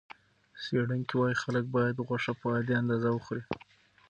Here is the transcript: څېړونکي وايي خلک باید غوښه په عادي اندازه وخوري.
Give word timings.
څېړونکي 0.63 1.13
وايي 1.17 1.35
خلک 1.43 1.65
باید 1.75 2.03
غوښه 2.07 2.33
په 2.39 2.45
عادي 2.53 2.73
اندازه 2.81 3.09
وخوري. 3.11 3.43